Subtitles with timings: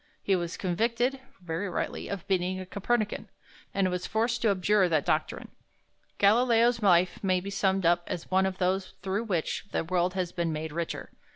[0.23, 3.29] He was convicted (very rightly) of being a Copernican,
[3.71, 5.49] and was forced to abjure that doctrine.
[6.17, 10.31] Galileo's life may be summed up as one of those through which the world has
[10.31, 11.11] been made richer.